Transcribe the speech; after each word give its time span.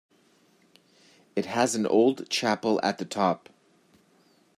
It 1.35 1.45
has 1.45 1.75
an 1.75 1.85
old 1.85 2.27
chapel 2.27 2.79
at 2.81 2.97
the 2.97 3.05
top. 3.05 3.49